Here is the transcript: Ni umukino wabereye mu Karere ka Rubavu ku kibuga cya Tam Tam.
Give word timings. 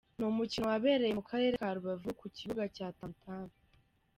Ni 0.17 0.25
umukino 0.31 0.65
wabereye 0.71 1.13
mu 1.19 1.23
Karere 1.29 1.53
ka 1.61 1.69
Rubavu 1.77 2.09
ku 2.19 2.25
kibuga 2.35 2.63
cya 2.75 2.87
Tam 2.97 3.11
Tam. 3.23 3.47